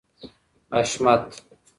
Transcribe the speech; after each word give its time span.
حشمت 0.73 1.41